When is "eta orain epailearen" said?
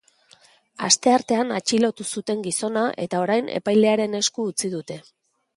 3.07-4.21